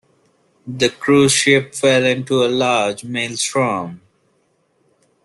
The 0.65 0.89
cruise 0.89 1.31
ship 1.31 1.75
fell 1.75 2.03
into 2.05 2.43
a 2.43 2.49
large 2.49 3.03
Maelstrom. 3.03 4.01